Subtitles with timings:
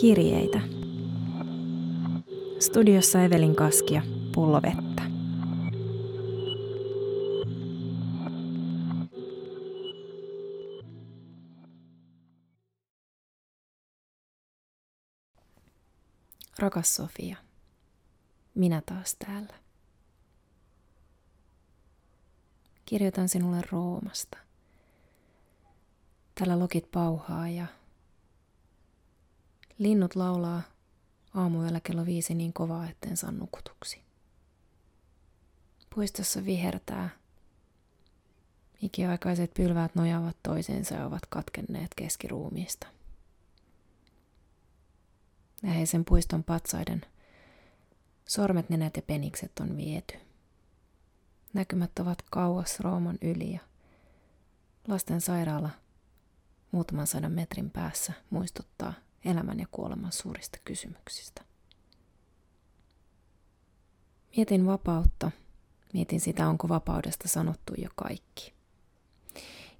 [0.00, 0.60] Kirjeitä.
[2.60, 4.02] Studiossa Evelin Kaskia,
[4.34, 5.02] pullo vettä.
[16.58, 17.36] Rakas Sofia,
[18.54, 19.54] minä taas täällä.
[22.84, 24.38] Kirjoitan sinulle Roomasta.
[26.34, 27.66] Täällä lokit pauhaa ja
[29.78, 30.62] linnut laulaa
[31.34, 34.02] aamuyöllä kello viisi niin kovaa, etten saa nukutuksi.
[35.94, 37.10] Puistossa vihertää.
[38.82, 42.86] Ikiaikaiset pylväät nojaavat toisiinsa ja ovat katkenneet keskiruumiista.
[45.62, 47.00] Läheisen puiston patsaiden
[48.26, 50.14] sormet, nenät ja penikset on viety.
[51.54, 53.60] Näkymät ovat kauas Rooman yli ja
[54.88, 55.70] lasten sairaala
[56.72, 58.92] muutaman sadan metrin päässä muistuttaa
[59.24, 61.42] elämän ja kuoleman suurista kysymyksistä.
[64.36, 65.30] Mietin vapautta.
[65.92, 68.54] Mietin sitä, onko vapaudesta sanottu jo kaikki.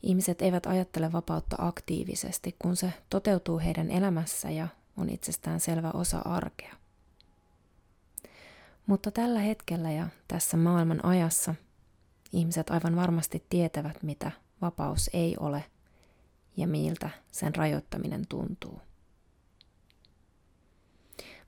[0.03, 6.19] Ihmiset eivät ajattele vapautta aktiivisesti, kun se toteutuu heidän elämässä ja on itsestään selvä osa
[6.19, 6.75] arkea.
[8.86, 11.55] Mutta tällä hetkellä ja tässä maailman ajassa
[12.33, 15.64] ihmiset aivan varmasti tietävät, mitä vapaus ei ole
[16.56, 18.81] ja miltä sen rajoittaminen tuntuu.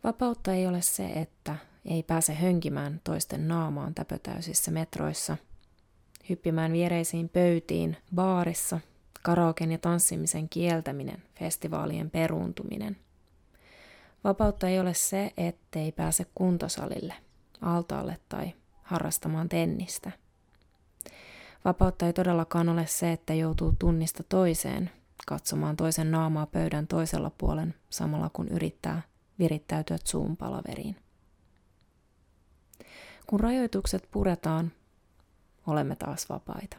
[0.04, 5.36] Vapautta ei ole se, että ei pääse hönkimään toisten naamaan täpötäysissä metroissa,
[6.28, 8.80] hyppimään viereisiin pöytiin, baarissa,
[9.22, 12.96] karaoken ja tanssimisen kieltäminen, festivaalien peruuntuminen.
[14.24, 17.14] Vapautta ei ole se, ettei pääse kuntosalille,
[17.60, 20.10] altaalle tai harrastamaan tennistä.
[21.64, 24.90] Vapautta ei todellakaan ole se, että joutuu tunnista toiseen,
[25.26, 29.02] katsomaan toisen naamaa pöydän toisella puolen samalla kun yrittää
[29.41, 30.96] virittäytyä Zoom-palaveriin.
[33.27, 34.73] Kun rajoitukset puretaan,
[35.67, 36.77] olemme taas vapaita.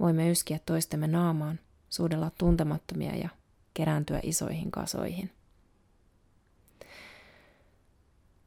[0.00, 3.28] Voimme yskiä toistemme naamaan, suudella tuntemattomia ja
[3.74, 5.30] kerääntyä isoihin kasoihin.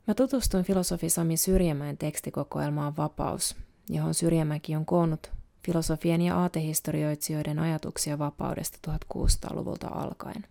[0.07, 3.55] Mä tutustuin filosofi Sami Syrjämäen tekstikokoelmaan Vapaus,
[3.89, 5.31] johon Syrjämäki on koonnut
[5.65, 10.45] filosofien ja aatehistorioitsijoiden ajatuksia vapaudesta 1600-luvulta alkaen.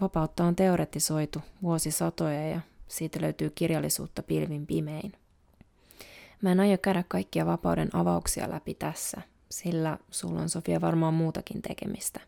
[0.00, 5.12] Vapautta on teoretisoitu vuosisatoja ja siitä löytyy kirjallisuutta pilvin pimein.
[6.42, 11.62] Mä en aio käydä kaikkia vapauden avauksia läpi tässä, sillä sulla on Sofia varmaan muutakin
[11.62, 12.20] tekemistä.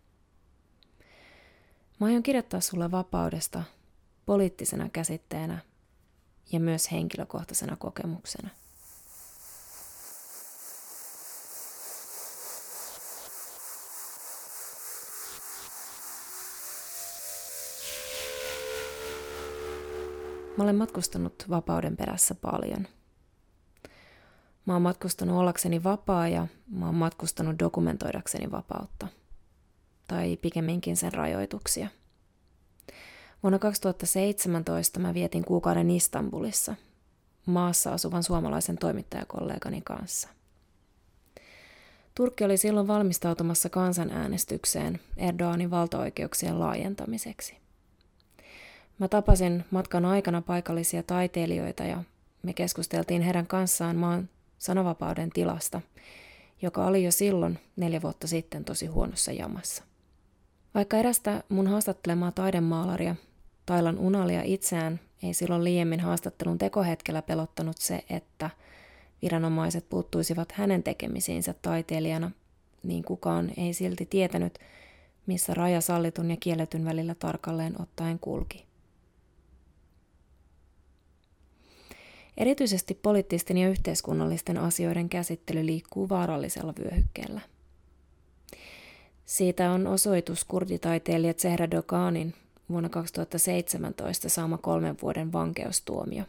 [2.00, 3.62] Mä aion kirjoittaa sulle vapaudesta
[4.26, 5.58] poliittisena käsitteenä
[6.52, 8.50] ja myös henkilökohtaisena kokemuksena.
[20.60, 22.86] Mä olen matkustanut vapauden perässä paljon.
[24.66, 29.06] Mä oon matkustanut ollakseni vapaa ja mä oon matkustanut dokumentoidakseni vapautta.
[30.08, 31.88] Tai pikemminkin sen rajoituksia.
[33.42, 36.74] Vuonna 2017 mä vietin kuukauden Istanbulissa,
[37.46, 40.28] maassa asuvan suomalaisen toimittajakollegani kanssa.
[42.14, 47.69] Turkki oli silloin valmistautumassa kansanäänestykseen Erdoganin valtaoikeuksien laajentamiseksi.
[49.00, 52.02] Mä tapasin matkan aikana paikallisia taiteilijoita ja
[52.42, 54.28] me keskusteltiin heidän kanssaan maan
[54.58, 55.80] sanovapauden tilasta,
[56.62, 59.84] joka oli jo silloin neljä vuotta sitten tosi huonossa jamassa.
[60.74, 63.16] Vaikka erästä mun haastattelemaa taidemaalaria,
[63.66, 68.50] Tailan Unalia itseään, ei silloin liiemmin haastattelun tekohetkellä pelottanut se, että
[69.22, 72.30] viranomaiset puuttuisivat hänen tekemisiinsä taiteilijana,
[72.82, 74.58] niin kukaan ei silti tietänyt,
[75.26, 78.69] missä raja sallitun ja kielletyn välillä tarkalleen ottaen kulki.
[82.40, 87.40] Erityisesti poliittisten ja yhteiskunnallisten asioiden käsittely liikkuu vaarallisella vyöhykkeellä.
[89.26, 92.34] Siitä on osoitus kurditaiteilija Zehra Doganin
[92.70, 96.24] vuonna 2017 saama kolmen vuoden vankeustuomio.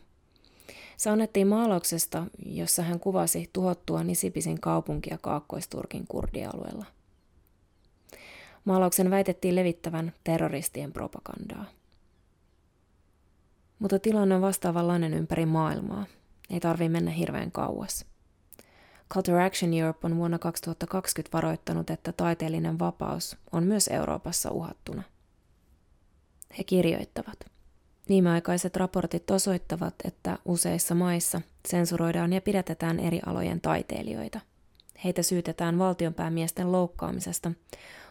[0.98, 6.86] Se annettiin maalauksesta, jossa hän kuvasi tuhottua Nisipisin kaupunkia Kaakkoisturkin kurdialueella.
[8.66, 11.66] Maalauksen väitettiin levittävän terroristien propagandaa.
[13.82, 16.06] Mutta tilanne on vastaavanlainen ympäri maailmaa.
[16.50, 18.06] Ei tarvi mennä hirveän kauas.
[19.14, 25.04] Culture Action Europe on vuonna 2020 varoittanut, että taiteellinen vapaus on myös Euroopassa uhattuna.
[26.58, 27.40] He kirjoittavat.
[28.10, 34.40] Viimeaikaiset raportit osoittavat, että useissa maissa sensuroidaan ja pidätetään eri alojen taiteilijoita.
[35.04, 37.52] Heitä syytetään valtionpäämiesten loukkaamisesta,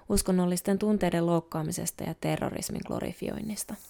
[0.09, 3.75] uskonnollisten tunteiden loukkaamisesta ja terrorismin glorifioinnista–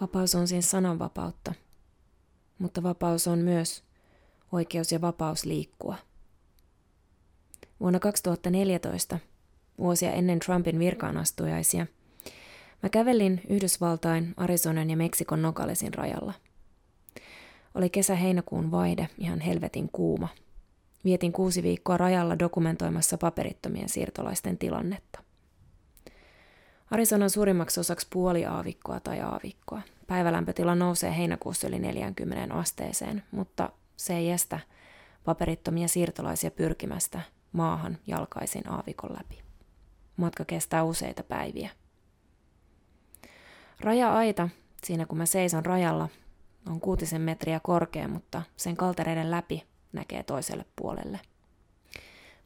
[0.00, 1.54] Vapaus on siis sananvapautta,
[2.58, 3.82] mutta vapaus on myös
[4.52, 5.96] oikeus ja vapaus liikkua.
[7.80, 9.18] Vuonna 2014,
[9.78, 11.86] vuosia ennen Trumpin virkaanastujaisia,
[12.82, 16.34] mä kävelin Yhdysvaltain, Arizonan ja Meksikon Nogalesin rajalla.
[17.74, 20.28] Oli kesä-heinäkuun vaihde, ihan helvetin kuuma.
[21.04, 25.27] Vietin kuusi viikkoa rajalla dokumentoimassa paperittomien siirtolaisten tilannetta.
[26.90, 29.82] Arizonan suurimmaksi osaksi puoli aavikkoa tai aavikkoa.
[30.06, 34.60] Päivälämpötila nousee heinäkuussa yli 40 asteeseen, mutta se ei estä
[35.24, 37.20] paperittomia siirtolaisia pyrkimästä
[37.52, 39.42] maahan jalkaisin aavikon läpi.
[40.16, 41.70] Matka kestää useita päiviä.
[43.80, 44.48] Raja-aita,
[44.84, 46.08] siinä kun mä seison rajalla,
[46.68, 51.20] on kuutisen metriä korkea, mutta sen kaltereiden läpi näkee toiselle puolelle.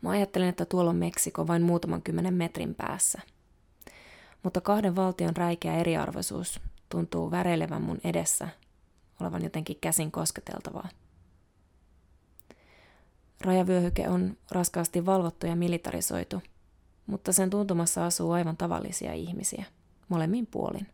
[0.01, 3.21] Mä ajattelen, että tuolla on Meksiko vain muutaman kymmenen metrin päässä.
[4.43, 8.49] Mutta kahden valtion räikeä eriarvoisuus tuntuu väreilevän mun edessä
[9.21, 10.89] olevan jotenkin käsin kosketeltavaa.
[13.41, 16.43] Rajavyöhyke on raskaasti valvottu ja militarisoitu,
[17.07, 19.65] mutta sen tuntumassa asuu aivan tavallisia ihmisiä,
[20.09, 20.87] molemmin puolin.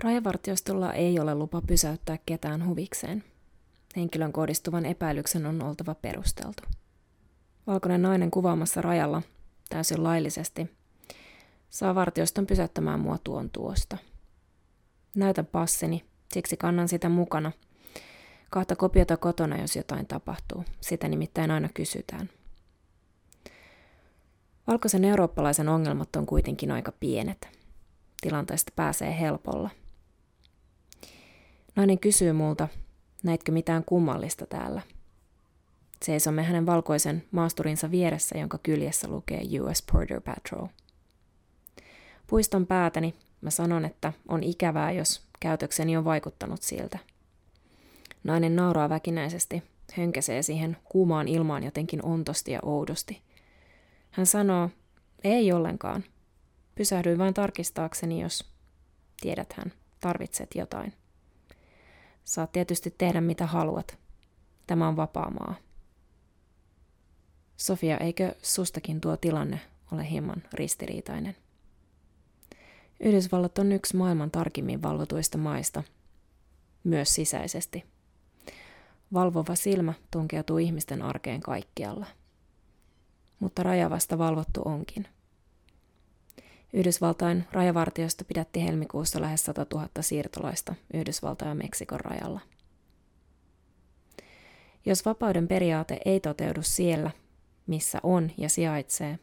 [0.00, 3.24] Rajavartiostolla ei ole lupa pysäyttää ketään huvikseen.
[3.96, 6.62] Henkilön kohdistuvan epäilyksen on oltava perusteltu.
[7.66, 9.22] Valkoinen nainen kuvaamassa rajalla
[9.68, 10.70] täysin laillisesti
[11.74, 13.96] saa vartioston pysäyttämään mua tuon tuosta.
[15.16, 17.52] Näytän passini, siksi kannan sitä mukana–
[18.54, 20.64] Kahta kopiota kotona, jos jotain tapahtuu.
[20.80, 22.30] Sitä nimittäin aina kysytään.
[24.66, 27.48] Valkoisen eurooppalaisen ongelmat on kuitenkin aika pienet.
[28.20, 29.70] Tilanteesta pääsee helpolla.
[31.76, 32.68] Nainen kysyy multa,
[33.22, 34.82] näitkö mitään kummallista täällä?
[36.02, 40.66] Seisomme hänen valkoisen maasturinsa vieressä, jonka kyljessä lukee US Border Patrol.
[42.34, 46.98] Puiston päätäni mä sanon, että on ikävää, jos käytökseni on vaikuttanut siltä–
[48.24, 49.62] Nainen nauraa väkinäisesti,
[49.96, 53.22] hönkäsee siihen kuumaan ilmaan jotenkin ontosti ja oudosti.
[54.10, 54.70] Hän sanoo,
[55.24, 56.04] ei ollenkaan.
[56.74, 58.50] Pysähdyin vain tarkistaakseni, jos
[59.20, 60.92] tiedät hän, tarvitset jotain.
[62.24, 63.98] Saat tietysti tehdä mitä haluat.
[64.66, 65.54] Tämä on vapaa maa.
[67.56, 69.60] Sofia, eikö sustakin tuo tilanne
[69.92, 71.43] ole hieman ristiriitainen?
[73.00, 75.82] Yhdysvallat on yksi maailman tarkimmin valvotuista maista,
[76.84, 77.84] myös sisäisesti–
[79.14, 82.06] Valvova silmä tunkeutuu ihmisten arkeen kaikkialla.
[83.40, 85.06] Mutta raja vasta valvottu onkin.
[86.72, 92.40] Yhdysvaltain rajavartiosta pidätti helmikuussa lähes 100 000 siirtolaista Yhdysvaltain ja Meksikon rajalla.
[94.86, 97.10] Jos vapauden periaate ei toteudu siellä,
[97.66, 99.18] missä on ja sijaitsee,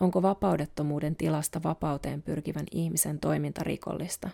[0.00, 4.30] onko vapaudettomuuden tilasta vapauteen pyrkivän ihmisen toiminta rikollista,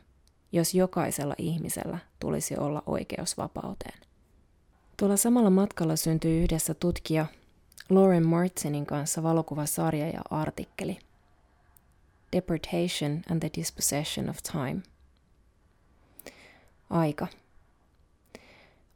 [0.53, 4.01] jos jokaisella ihmisellä tulisi olla oikeus vapauteen?
[4.97, 7.27] Tuolla samalla matkalla syntyi yhdessä tutkija
[7.91, 10.99] Lauren Martinin kanssa valokuvasarja ja artikkeli
[12.33, 14.83] Deportation and the Dispossession of Time.
[16.91, 17.27] Aika.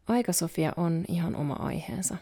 [0.08, 2.16] Aika, Sofia, on ihan oma aiheensa.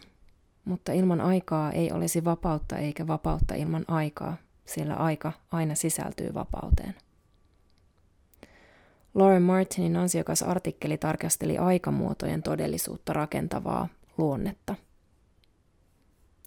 [0.65, 6.95] Mutta ilman aikaa ei olisi vapautta eikä vapautta ilman aikaa, sillä aika aina sisältyy vapauteen.
[9.15, 13.89] Lauren Martinin ansiokas artikkeli tarkasteli aikamuotojen todellisuutta rakentavaa
[14.19, 14.75] luonnetta.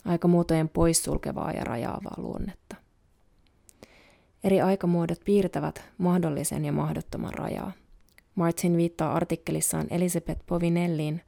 [0.06, 2.76] Aikamuotojen poissulkevaa ja rajaavaa luonnetta.
[4.44, 7.72] Eri aikamuodot piirtävät mahdollisen ja mahdottoman rajaa.
[8.36, 11.22] Martin viittaa artikkelissaan Elisabeth Povinelliin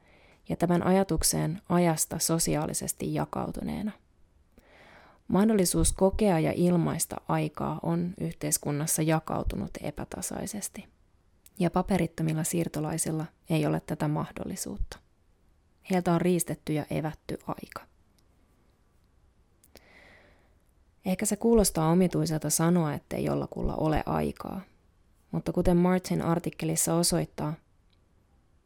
[0.48, 3.92] ja tämän ajatukseen ajasta sosiaalisesti jakautuneena.
[5.28, 10.88] Mahdollisuus kokea ja ilmaista aikaa on yhteiskunnassa jakautunut epätasaisesti
[11.58, 14.98] ja paperittomilla siirtolaisilla ei ole tätä mahdollisuutta.
[15.90, 17.88] Heiltä on riistetty ja evätty aika.
[21.04, 24.60] Ehkä se kuulostaa omituiselta sanoa, ettei jollakulla ole aikaa,
[25.30, 27.54] mutta kuten Martin artikkelissa osoittaa,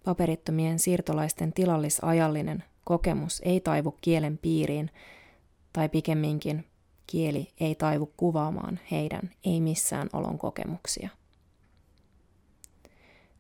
[0.05, 4.91] paperittomien siirtolaisten tilallisajallinen kokemus ei taivu kielen piiriin,
[5.73, 6.65] tai pikemminkin
[7.07, 11.09] kieli ei taivu kuvaamaan heidän ei missään olon kokemuksia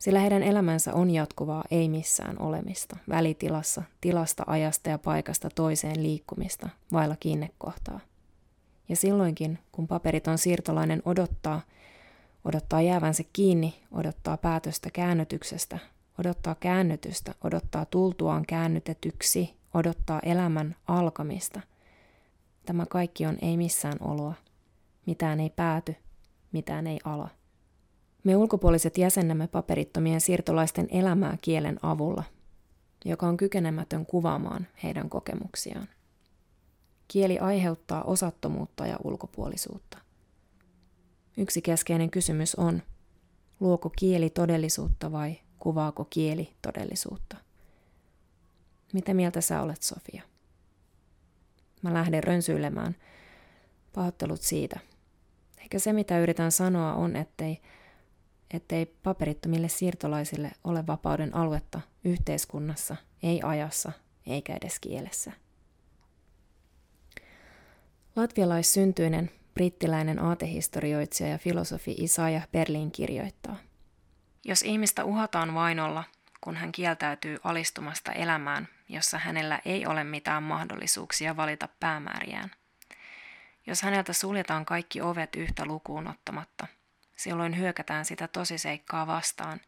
[0.02, 6.68] sillä heidän elämänsä on jatkuvaa ei missään olemista, välitilassa, tilasta, ajasta ja paikasta toiseen liikkumista,
[6.92, 8.00] vailla kiinnekohtaa.
[8.88, 11.60] Ja silloinkin, kun paperiton siirtolainen odottaa,
[12.44, 15.78] odottaa jäävänsä kiinni, odottaa päätöstä käännytyksestä,
[16.18, 21.60] odottaa käännytystä, odottaa tultuaan käännytetyksi, odottaa elämän alkamista.
[22.66, 24.34] Tämä kaikki on ei missään oloa.
[25.06, 25.94] Mitään ei pääty,
[26.52, 27.28] mitään ei ala.
[28.24, 32.24] Me ulkopuoliset jäsennämme paperittomien siirtolaisten elämää kielen avulla,
[33.04, 35.88] joka on kykenemätön kuvaamaan heidän kokemuksiaan.
[37.08, 39.98] Kieli aiheuttaa osattomuutta ja ulkopuolisuutta.
[41.36, 42.82] Yksi keskeinen kysymys on,
[43.60, 47.36] luoko kieli todellisuutta vai kuvaako kieli todellisuutta?
[48.92, 50.22] Mitä mieltä sä olet, Sofia?
[51.82, 52.96] Mä lähden rönsyilemään.
[53.94, 54.80] Pahoittelut siitä.
[55.58, 57.60] Eikä se, mitä yritän sanoa, on, ettei,
[58.50, 63.92] ettei paperittomille siirtolaisille ole vapauden aluetta yhteiskunnassa, ei ajassa
[64.26, 65.32] eikä edes kielessä.
[68.16, 73.71] Latvialaissyntyinen brittiläinen aatehistorioitsija ja filosofi Isaiah Berlin kirjoittaa.
[74.44, 76.04] Jos ihmistä uhataan vainolla,
[76.40, 82.50] kun hän kieltäytyy alistumasta elämään, jossa hänellä ei ole mitään mahdollisuuksia valita päämääriään.
[83.66, 86.66] Jos häneltä suljetaan kaikki ovet yhtä lukuun ottamatta,
[87.16, 89.60] silloin hyökätään sitä tosiseikkaa vastaan,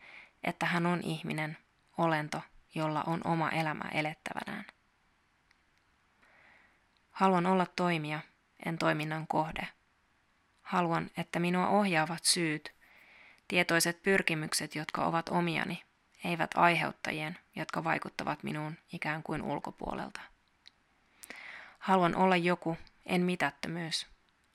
[0.44, 1.56] että hän on ihminen,
[1.98, 2.42] olento,
[2.74, 4.64] jolla on oma elämä elettävänään.
[7.10, 8.20] Haluan olla toimija,
[8.66, 9.68] en toiminnan kohde.
[10.62, 12.73] Haluan, että minua ohjaavat syyt,
[13.48, 15.82] tietoiset pyrkimykset, jotka ovat omiani,
[16.24, 20.20] eivät aiheuttajien, jotka vaikuttavat minuun ikään kuin ulkopuolelta.
[21.78, 24.06] Haluan olla joku, en mitättömyys.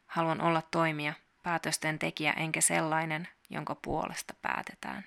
[0.05, 5.03] Haluan olla toimija, päätösten tekijä enkä sellainen, jonka puolesta päätetään.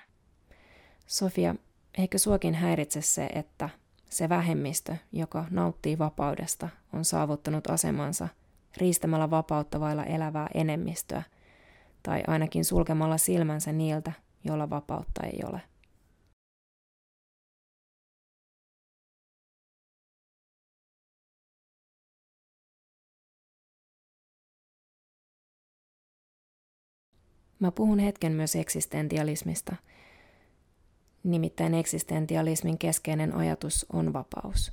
[1.06, 1.54] Sofia,
[1.98, 3.68] eikö suokin häiritse se, että
[4.08, 8.28] se vähemmistö, joka nauttii vapaudesta, on saavuttanut asemansa
[8.76, 11.22] riistämällä vapautta vailla elävää enemmistöä,
[12.02, 14.12] tai ainakin sulkemalla silmänsä niiltä,
[14.44, 15.60] joilla vapautta ei ole.
[27.62, 29.76] Mä puhun hetken myös eksistentialismista.
[31.24, 34.72] Nimittäin eksistentialismin keskeinen ajatus on vapaus.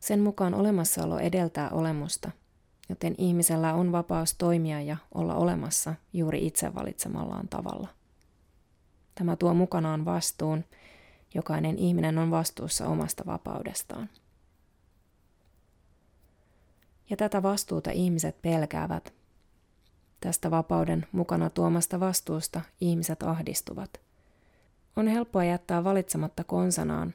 [0.00, 2.30] Sen mukaan olemassaolo edeltää olemusta,
[2.88, 7.88] joten ihmisellä on vapaus toimia ja olla olemassa juuri itse valitsemallaan tavalla.
[9.14, 10.64] Tämä tuo mukanaan vastuun.
[11.34, 14.10] Jokainen ihminen on vastuussa omasta vapaudestaan.
[17.10, 19.16] Ja tätä vastuuta ihmiset pelkäävät
[20.20, 24.00] Tästä vapauden mukana tuomasta vastuusta ihmiset ahdistuvat.
[24.96, 27.14] On helppoa jättää valitsematta konsanaan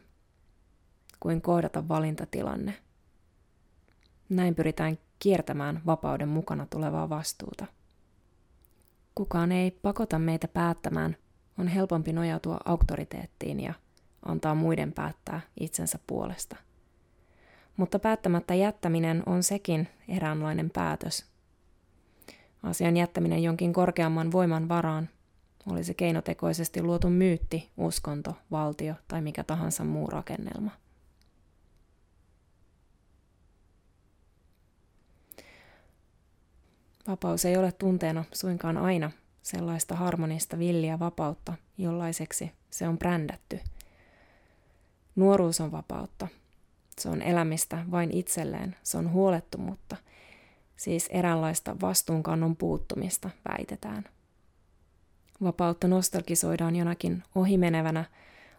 [1.19, 2.73] kuin kohdata valintatilanne.
[4.29, 7.65] Näin pyritään kiertämään vapauden mukana tulevaa vastuuta.
[9.15, 11.17] Kukaan ei pakota meitä päättämään,
[11.57, 13.73] on helpompi nojautua auktoriteettiin ja
[14.25, 16.55] antaa muiden päättää itsensä puolesta.
[17.77, 21.31] Mutta päättämättä jättäminen on sekin eräänlainen päätös,
[22.63, 25.09] Asian jättäminen jonkin korkeamman voiman varaan
[25.71, 30.71] olisi keinotekoisesti luotu myytti, uskonto, valtio tai mikä tahansa muu rakennelma.
[37.07, 43.59] Vapaus ei ole tunteena suinkaan aina sellaista harmonista villiä vapautta, jollaiseksi se on brändätty.
[45.15, 46.27] Nuoruus on vapautta.
[46.99, 49.95] Se on elämistä vain itselleen, se on huolettomuutta–
[50.81, 54.03] siis eräänlaista vastuunkannon puuttumista, väitetään.
[55.43, 58.05] Vapautta nostalgisoidaan jonakin ohimenevänä,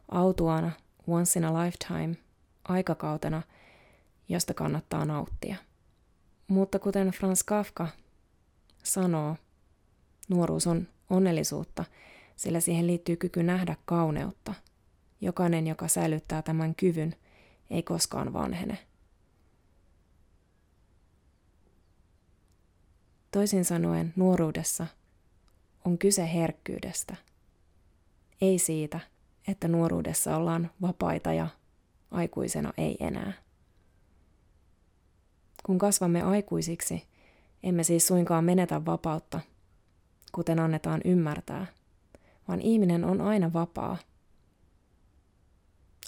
[0.09, 0.71] autuana,
[1.07, 2.17] once in a lifetime,
[2.69, 3.43] aikakautena,
[4.29, 5.57] josta kannattaa nauttia.
[6.49, 7.89] Mutta kuten Franz Kafka
[8.83, 9.37] sanoo,
[10.29, 11.85] nuoruus on onnellisuutta,
[12.37, 14.55] sillä siihen liittyy kyky nähdä kauneutta.
[15.21, 17.17] Jokainen, joka säilyttää tämän kyvyn,
[17.71, 18.79] ei koskaan vanhene.
[23.31, 24.87] Toisin sanoen nuoruudessa
[25.85, 27.17] on kyse herkkyydestä.
[28.41, 29.01] Ei siitä,
[29.49, 31.49] että nuoruudessa ollaan vapaita ja
[32.11, 33.33] aikuisena ei enää.
[35.63, 37.07] Kun kasvamme aikuisiksi,
[37.63, 39.41] emme siis suinkaan menetä vapautta,
[40.33, 41.67] kuten annetaan ymmärtää,
[42.49, 43.97] vaan ihminen on aina vapaa,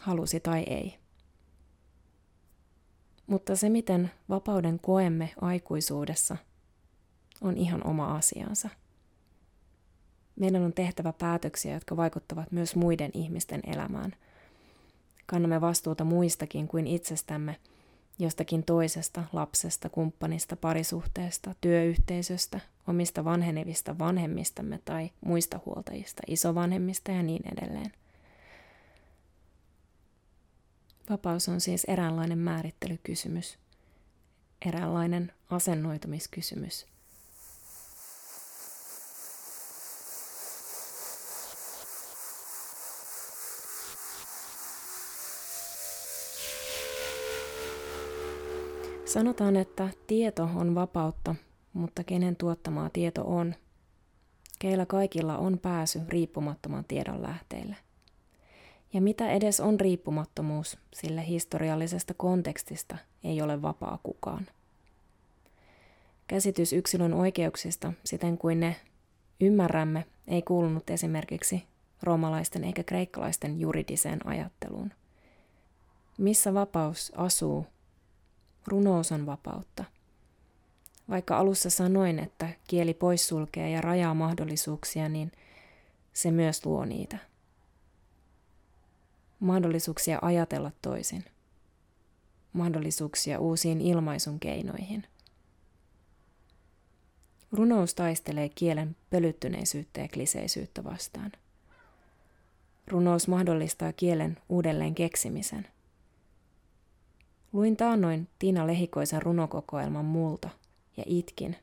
[0.03, 0.99] halusi tai ei.
[3.27, 6.37] Mutta se, miten vapauden koemme aikuisuudessa–
[7.45, 8.69] on ihan oma asiansa.
[10.37, 14.13] Meidän on tehtävä päätöksiä, jotka vaikuttavat myös muiden ihmisten elämään.
[15.27, 17.57] Kannamme vastuuta muistakin kuin itsestämme,
[18.19, 27.43] jostakin toisesta, lapsesta, kumppanista, parisuhteesta, työyhteisöstä, omista vanhenevista vanhemmistamme tai muista huoltajista, isovanhemmista ja niin
[27.53, 27.93] edelleen.
[31.11, 33.59] Vapaus on siis eräänlainen määrittelykysymys,
[34.67, 36.87] eräänlainen asennoitumiskysymys–
[49.15, 51.35] Sanotaan, että tieto on vapautta,
[51.73, 53.55] mutta kenen tuottamaa tieto on?
[54.59, 57.77] Keillä kaikilla on pääsy riippumattoman tiedon lähteille.
[58.93, 64.47] Ja mitä edes on riippumattomuus, sillä historiallisesta kontekstista ei ole vapaa kukaan.
[66.27, 68.77] Käsitys yksilön oikeuksista, siten kuin ne
[69.41, 71.65] ymmärrämme, ei kuulunut esimerkiksi
[72.03, 74.93] roomalaisten eikä kreikkalaisten juridiseen ajatteluun.
[76.19, 77.74] Missä vapaus asuu?
[78.67, 79.85] Runous on vapautta.
[81.09, 85.33] Vaikka alussa sanoin, että kieli poissulkee ja rajaa mahdollisuuksia, niin
[86.13, 87.19] se myös luo niitä.
[89.41, 91.25] Mahdollisuuksia ajatella toisin.
[92.53, 95.07] Mahdollisuuksia uusiin ilmaisun keinoihin.
[97.53, 101.33] Runous taistelee kielen pölyttyneisyyttä ja kliseisyyttä vastaan.
[102.87, 105.67] Runous mahdollistaa kielen uudelleen keksimisen.
[107.55, 110.49] Luin taannoin Tiina Lehikoisen runokokoelman multa
[110.97, 111.57] ja itkin.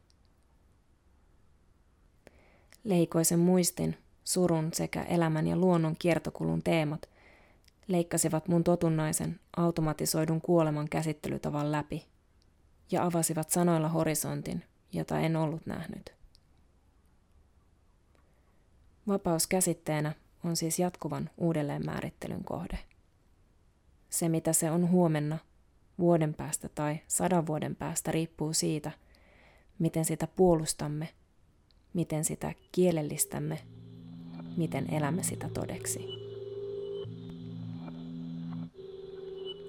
[2.83, 7.09] Lehikoisen muistin, surun sekä elämän ja luonnon kiertokulun teemat
[7.87, 12.05] leikkasivat mun totunnaisen automatisoidun kuoleman käsittelytavan läpi
[12.91, 16.13] ja avasivat sanoilla horisontin, jota en ollut nähnyt.
[19.07, 22.79] Vapaus käsitteenä on siis jatkuvan uudelleenmäärittelyn kohde.
[24.09, 25.37] Se, mitä se on huomenna,
[26.01, 28.91] vuoden päästä tai sadan vuoden päästä, riippuu siitä,
[29.79, 31.09] miten sitä puolustamme,
[31.93, 33.59] miten sitä kielellistämme,
[34.57, 35.99] miten elämme sitä todeksi.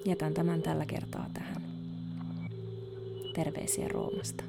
[0.05, 1.63] Jätän tämän tällä kertaa tähän.
[3.35, 4.45] Terveisiä Roomasta.